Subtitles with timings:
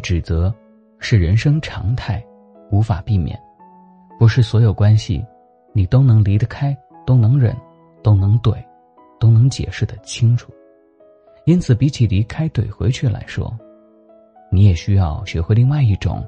[0.00, 0.52] 指责
[0.98, 2.24] 是人生常态，
[2.70, 3.38] 无法避免。
[4.18, 5.24] 不是所有关系，
[5.72, 6.76] 你都能离得开，
[7.06, 7.56] 都能忍，
[8.02, 8.56] 都能怼，
[9.18, 10.52] 都能解释的清楚。
[11.46, 13.56] 因此，比起离开怼回去来说，
[14.50, 16.22] 你也需要学会另外一种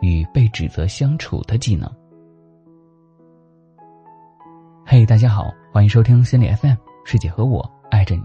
[0.00, 1.90] 与被指责相处的技能。
[4.84, 8.22] 嘿，大家好，欢迎收听心理 FM，师姐和我爱着你。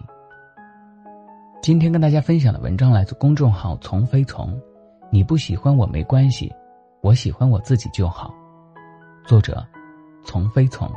[1.62, 4.60] 今天跟大家分享的文章来自公众号“从非从”，
[5.14, 6.52] 你不喜欢我没关系，
[7.02, 8.34] 我喜欢我自己就好。
[9.24, 9.64] 作者：
[10.24, 10.90] 从非从。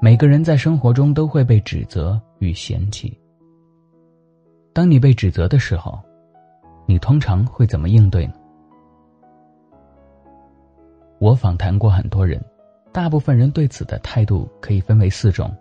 [0.00, 3.14] 每个人在生活中都会被指责与嫌弃。
[4.72, 6.00] 当你被指责的时候，
[6.86, 8.32] 你通常会怎么应对呢？
[11.18, 12.42] 我访谈过很多人。
[12.90, 15.54] 大部分人对此的态度可以分为四种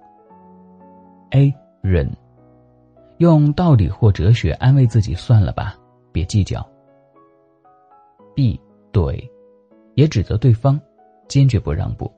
[1.31, 2.09] ：A 忍，
[3.17, 5.75] 用道理或哲学安慰自己算了吧，
[6.11, 6.63] 别计较。
[8.35, 8.59] ；B
[8.93, 9.27] 怼，
[9.95, 10.79] 也指责对方，
[11.27, 12.11] 坚决不让步。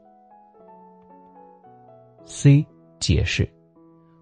[2.26, 2.66] ；C
[3.00, 3.50] 解释，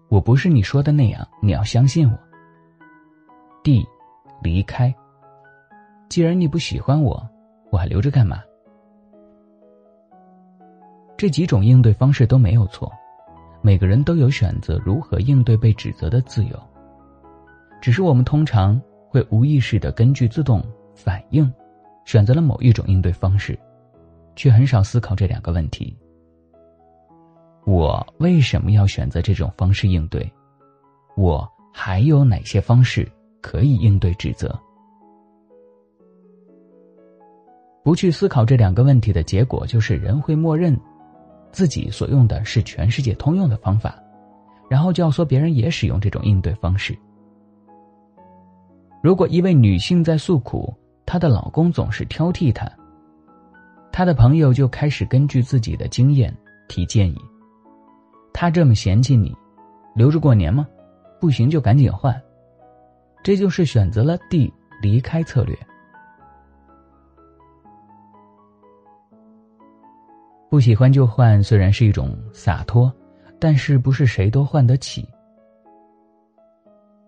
[0.08, 2.16] 我不是你说的那样，你要相信我。
[3.64, 3.84] ；D
[4.40, 4.94] 离开，
[6.08, 7.20] 既然你不喜欢我，
[7.72, 8.40] 我还留着干嘛？
[11.16, 12.88] 这几种应对方式都没有错，
[13.62, 16.56] 每个人都有选择如何应对被指责的自由。
[17.80, 20.62] 只是我们通常会无意识的根据自动
[20.94, 21.50] 反应，
[22.04, 23.58] 选择了某一种应对方式，
[24.36, 25.96] 却很少思考这两个问题：
[27.64, 30.30] 我为什么要选择这种方式应对？
[31.16, 33.06] 我还有哪些方式
[33.40, 34.58] 可以应对指责？
[37.84, 40.78] 不去思考这两个问题的结果，就是人会默认。
[41.50, 43.98] 自己所用的是全世界通用的方法，
[44.68, 46.96] 然后教唆别人也使用这种应对方式。
[49.02, 50.74] 如果一位女性在诉苦，
[51.06, 52.70] 她的老公总是挑剔她，
[53.92, 56.36] 她的朋友就开始根据自己的经验
[56.68, 57.18] 提建议。
[58.32, 59.34] 他这么嫌弃你，
[59.96, 60.64] 留着过年吗？
[61.20, 62.14] 不行就赶紧换。
[63.24, 65.58] 这就是选择了 D 离开策略。
[70.48, 72.92] 不喜欢就换，虽然是一种洒脱，
[73.40, 75.08] 但是不是谁都换得起。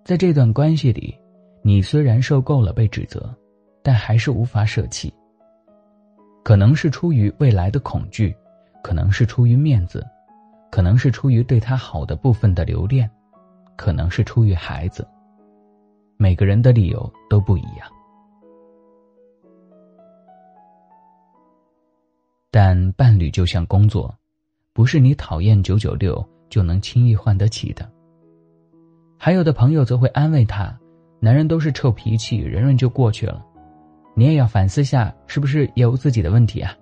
[0.05, 1.17] 在这段关系里，
[1.63, 3.35] 你虽然受够了被指责，
[3.83, 5.13] 但还是无法舍弃。
[6.43, 8.35] 可能是出于未来的恐惧，
[8.83, 10.07] 可能是出于面子，
[10.71, 13.09] 可能是出于对他好的部分的留恋，
[13.77, 15.07] 可能是出于孩子。
[16.17, 17.87] 每个人的理由都不一样。
[22.51, 24.13] 但伴侣就像工作，
[24.73, 27.89] 不是你讨厌九九六就能轻易换得起的。
[29.19, 30.77] 还有的朋友则会安慰他
[31.21, 33.45] ：“男人都是臭脾气，忍忍就过去了。”
[34.17, 36.75] 你也要反思下，是不是也有自己的问题啊？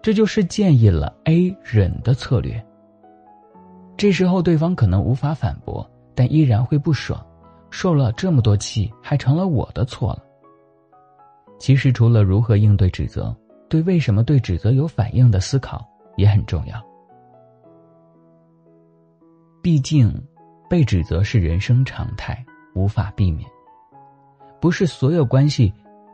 [0.00, 2.64] 这就是建议了 A 忍的策略。
[3.96, 5.84] 这时候对方可能无法反驳，
[6.14, 7.20] 但依然会不爽，
[7.70, 10.22] 受了这么多气，还成了我的错了。
[11.58, 13.36] 其实除了如何应对指责。
[13.68, 15.84] 对为什么对指责有反应的思考
[16.14, 16.80] 也很重要。
[19.60, 20.08] 毕竟，
[20.70, 23.48] 被指责是人生常态，无法避免。
[24.60, 25.72] 不是所有关系，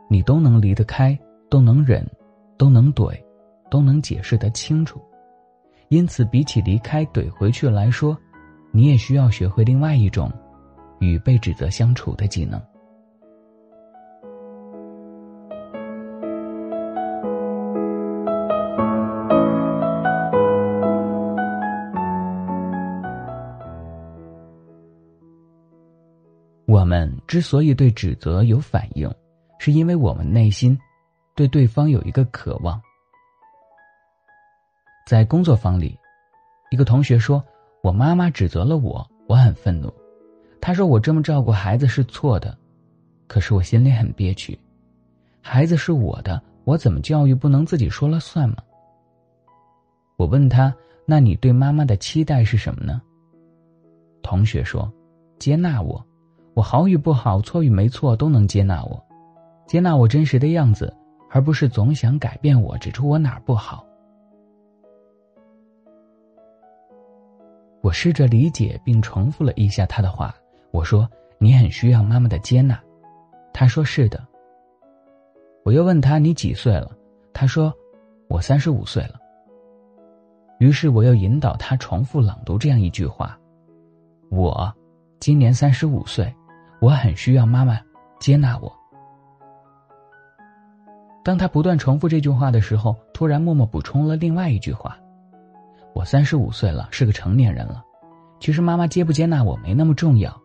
[0.09, 1.17] 你都能离得开，
[1.49, 2.03] 都能忍，
[2.57, 3.13] 都能怼，
[3.69, 4.99] 都能解释得清楚。
[5.89, 8.17] 因此，比起离开怼回去来说，
[8.71, 10.31] 你也需要学会另外一种
[10.99, 12.59] 与被指责相处的技能。
[26.83, 29.09] 我们之所以对指责有反应，
[29.57, 30.77] 是因为我们内心
[31.33, 32.77] 对对方有一个渴望。
[35.07, 35.97] 在工作坊里，
[36.71, 37.41] 一个同学说
[37.81, 39.89] ：“我妈妈指责了我，我很愤怒。
[40.59, 42.57] 他说我这么照顾孩子是错的，
[43.27, 44.59] 可是我心里很憋屈。
[45.39, 48.57] 孩子是我的，我怎么教育不能自己说了算吗？”
[50.19, 50.75] 我问他
[51.07, 53.01] ：“那你对妈妈的期待是什么呢？”
[54.21, 54.91] 同学说
[55.39, 56.05] ：“接纳我。”
[56.55, 59.03] 我好与不好，错与没错，都能接纳我，
[59.65, 60.95] 接纳我真实的样子，
[61.31, 63.83] 而不是总想改变我，指出我哪儿不好。
[67.81, 70.33] 我试着理解并重复了一下他的话。
[70.71, 72.79] 我说：“你很需要妈妈的接纳。”
[73.51, 74.23] 他说：“是的。”
[75.65, 76.91] 我又问他：“你几岁了？”
[77.33, 77.73] 他说
[78.29, 79.19] ：“我三十五岁了。”
[80.59, 83.37] 于是我又引导他重复朗读这样一句话
[84.29, 84.71] ：“我。”
[85.19, 86.33] 今年三十五岁，
[86.83, 87.79] 我很需要妈妈
[88.19, 88.69] 接纳我。”
[91.23, 94.97] 当他不断重复这句话的时候，突然默默补充了另外一句话
[95.95, 97.81] ：“我三十五岁了，是个成年人了。
[98.41, 100.37] 其实妈妈接不接纳我没那么重要，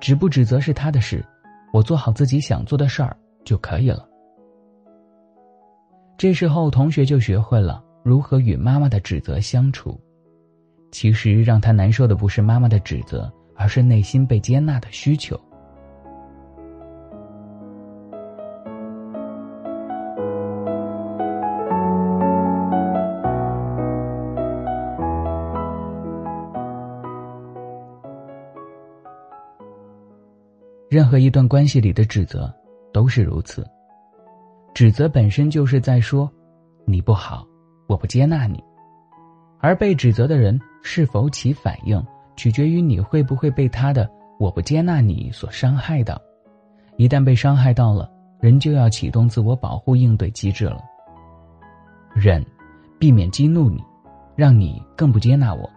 [0.00, 1.22] 指不指责是她的事，
[1.74, 3.14] 我做好自己想做的事儿
[3.44, 4.08] 就可以了。”
[6.16, 10.00] 这时候，同学就学会了如何与妈妈的指责相处。
[10.90, 15.38] 其实让他难受的不是妈妈的指责，而是内心被接纳的需求。
[30.88, 32.52] 任何一段关系里的指责
[32.92, 33.66] 都是如此。
[34.72, 36.30] 指责本身就是在说，
[36.84, 37.46] 你不好，
[37.86, 38.62] 我不接纳你，
[39.58, 42.04] 而被指责的人是否起反应，
[42.36, 46.20] 取决于你会不会被他的“我不接纳你”所伤害到。
[46.96, 50.80] 一旦被伤害到了，人就要启动自我保护应对机制了。
[52.14, 52.44] 忍，
[52.98, 53.82] 避免激怒你，
[54.36, 55.68] 让你更不接纳我；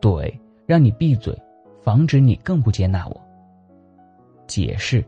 [0.00, 0.32] 怼，
[0.66, 1.36] 让你闭嘴，
[1.82, 3.20] 防止你更不接纳我。
[4.50, 5.04] 解释，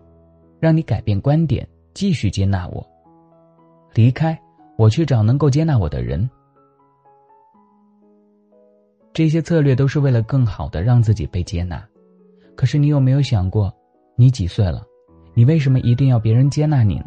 [0.60, 2.86] 让你改变观点，继续接纳我。
[3.92, 4.40] 离开，
[4.78, 6.30] 我去找能够接纳我的人。
[9.12, 11.84] 这些策略都是为了更好的让自己被接纳。
[12.54, 13.74] 可是你有没有想过，
[14.14, 14.86] 你几岁了？
[15.34, 17.06] 你为什么一定要别人接纳你呢？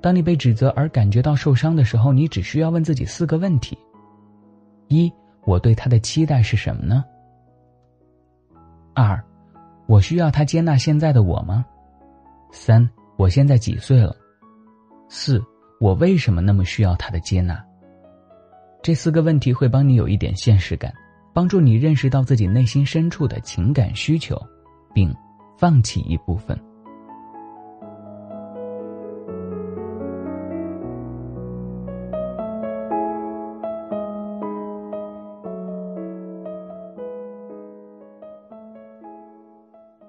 [0.00, 3.76] 当你被指责而感觉到受伤的时候，你只需要问自己四个问题：
[4.88, 5.12] 一，
[5.44, 7.04] 我对他的期待是什么呢？
[8.94, 9.22] 二。
[9.92, 11.62] 我需要他接纳现在的我吗？
[12.50, 14.16] 三，我现在几岁了？
[15.06, 15.38] 四，
[15.78, 17.62] 我为什么那么需要他的接纳？
[18.82, 20.90] 这四个问题会帮你有一点现实感，
[21.34, 24.40] 帮助你认识到自己内心深处的情感需求，
[24.94, 25.14] 并
[25.58, 26.58] 放弃一部分。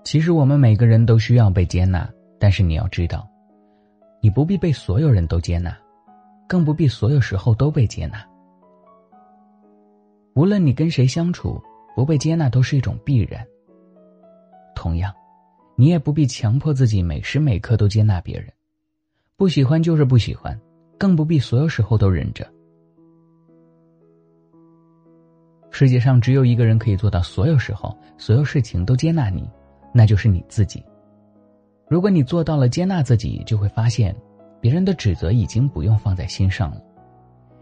[0.04, 2.08] 其实我们每个人都需要被接纳，
[2.40, 3.28] 但是你要知道，
[4.22, 5.76] 你不必被所有人都接纳，
[6.48, 8.24] 更不必所有时候都被接纳。
[10.36, 11.62] 无论你跟谁相处，
[11.96, 13.46] 不被接纳都是一种必然。
[14.76, 15.14] 同样，
[15.76, 18.52] 你也不必强迫自己每时每刻都接纳别人，
[19.38, 20.60] 不喜欢就是不喜欢，
[20.98, 22.46] 更不必所有时候都忍着。
[25.72, 29.50] 世界上只有一个人可以做到所有时候、所有事情都接纳你。
[29.94, 30.84] 那就是你自己。
[31.88, 34.16] 如果你做到了接纳自己，就会发现，
[34.60, 36.82] 别人的指责已经不用放在心上了，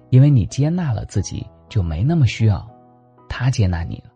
[0.09, 2.65] 因为你接纳了自己，就没那么需要
[3.27, 4.11] 他接纳你了。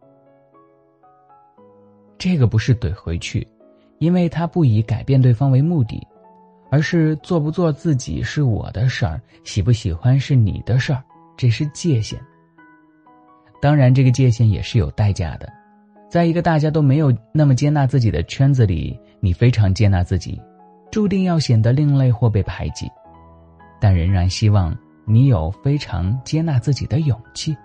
[2.17, 3.45] 这个不是怼回去，
[3.99, 6.01] 因为他不以改变对方为目的，
[6.71, 11.03] 而是做不做自己是我的事儿，喜不喜欢是你的事儿，
[11.35, 12.19] 这是界限。
[13.61, 15.51] 当然，这个界限也是有代价的。
[16.09, 20.39] 在一个大家都没有那么接纳自己的圈子里，你非常接纳自己，
[20.91, 22.87] 注定要显得另类或被排挤。
[23.81, 27.55] 但仍然希望你有非常接纳自己的勇气。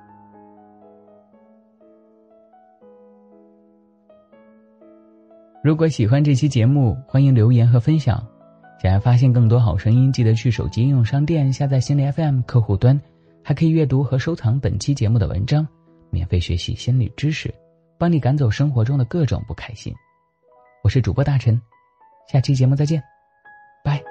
[5.62, 8.26] 如果喜欢这期节目，欢迎留言和分享。
[8.82, 12.98] 想要发现更多好声音，记得去手机应用商店下载心理 FM 客户端，
[13.44, 15.68] 还可以阅读和收藏本期节目的文章，
[16.10, 17.54] 免费学习心理知识。
[18.00, 19.94] 帮你赶走生活中的各种不开心，
[20.82, 21.60] 我是主播大陈，
[22.32, 23.02] 下期节目再见，
[23.84, 24.02] 拜。